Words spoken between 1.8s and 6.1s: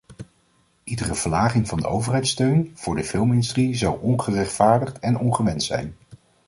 overheidssteun voor de filmindustrie zou ongerechtvaardigd en ongewenst zijn.